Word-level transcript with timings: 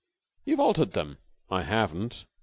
"You've 0.45 0.59
altered 0.59 0.93
them." 0.93 1.19
"I 1.51 1.61
haven't." 1.61 2.25